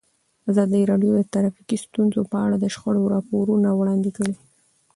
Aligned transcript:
ازادي 0.49 0.81
راډیو 0.91 1.11
د 1.15 1.19
ټرافیکي 1.33 1.77
ستونزې 1.85 2.21
په 2.31 2.37
اړه 2.45 2.55
د 2.59 2.65
شخړو 2.73 3.11
راپورونه 3.15 3.69
وړاندې 3.73 4.09
کړي. 4.17 4.33